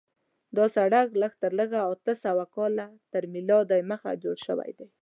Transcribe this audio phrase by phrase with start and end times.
[0.57, 4.87] دا سړک لږ تر لږه اته سوه کاله تر میلاد دمخه جوړ شوی دی.